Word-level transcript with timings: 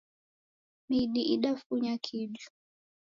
Midi 0.89 1.21
idafunya 1.35 1.93
kiju. 2.03 2.47